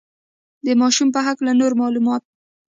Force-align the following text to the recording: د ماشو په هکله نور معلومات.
د 0.65 0.67
ماشو 0.79 1.03
په 1.15 1.19
هکله 1.27 1.51
نور 1.59 1.71
معلومات. 1.81 2.23